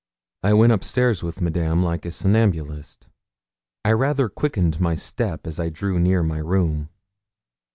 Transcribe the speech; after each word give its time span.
I 0.41 0.53
went 0.55 0.73
upstairs 0.73 1.21
with 1.21 1.41
Madame 1.41 1.83
like 1.83 2.05
a 2.05 2.11
somnambulist. 2.11 3.05
I 3.85 3.91
rather 3.91 4.29
quickened 4.29 4.79
my 4.81 4.95
step 4.95 5.45
as 5.45 5.59
I 5.59 5.69
drew 5.69 5.99
near 5.99 6.23
my 6.23 6.39
room. 6.39 6.89